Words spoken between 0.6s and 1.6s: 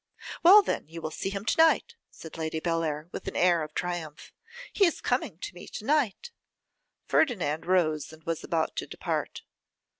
then, you will see him to